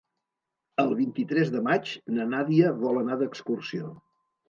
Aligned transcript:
El 0.83 0.89
vint-i-tres 1.01 1.53
de 1.57 1.63
maig 1.69 1.93
na 2.17 2.27
Nàdia 2.35 2.75
vol 2.83 3.01
anar 3.07 3.23
d'excursió. 3.25 3.97